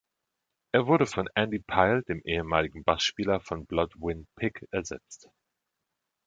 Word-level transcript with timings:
Er 0.71 0.87
wurde 0.87 1.05
von 1.05 1.29
Andy 1.35 1.59
Pyle, 1.59 2.01
dem 2.01 2.21
ehemaligen 2.25 2.83
Bassspieler 2.83 3.39
von 3.39 3.67
Blodwyn 3.67 4.25
Pig 4.35 4.67
ersetzt. 4.71 5.29